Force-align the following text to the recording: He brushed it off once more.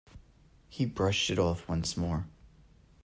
He 0.67 0.85
brushed 0.87 1.29
it 1.29 1.37
off 1.37 1.69
once 1.69 1.95
more. 1.95 2.25